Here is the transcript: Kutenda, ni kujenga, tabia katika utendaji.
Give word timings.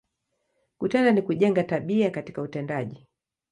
Kutenda, 0.77 1.11
ni 1.11 1.21
kujenga, 1.21 1.63
tabia 1.63 2.09
katika 2.11 2.41
utendaji. 2.41 3.07